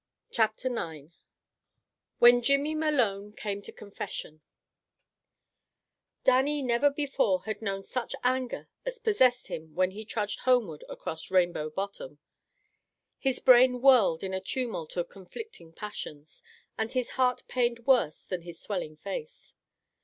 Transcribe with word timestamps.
Chapter 0.31 0.67
IX 0.67 1.13
WHEN 2.17 2.41
JIMMY 2.41 2.73
MALONE 2.73 3.33
CAME 3.33 3.61
TO 3.61 3.71
CONFESSION 3.71 4.41
Dannie 6.23 6.63
never 6.63 6.89
before 6.89 7.43
had 7.43 7.61
known 7.61 7.83
such 7.83 8.15
anger 8.23 8.67
as 8.83 8.97
possessed 8.97 9.45
him 9.45 9.75
when 9.75 9.91
he 9.91 10.03
trudged 10.03 10.39
homeward 10.39 10.83
across 10.89 11.29
Rainbow 11.29 11.69
Bottom. 11.69 12.17
His 13.19 13.37
brain 13.39 13.79
whirled 13.79 14.23
in 14.23 14.33
a 14.33 14.41
tumult 14.41 14.97
of 14.97 15.07
conflicting 15.07 15.71
passions, 15.71 16.41
and 16.79 16.91
his 16.91 17.11
heart 17.11 17.43
pained 17.47 17.85
worse 17.85 18.25
than 18.25 18.41
his 18.41 18.59
swelling 18.59 18.95
face. 18.97 19.53